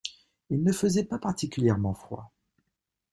[0.49, 2.31] Il ne faisait pas particulièrement froid.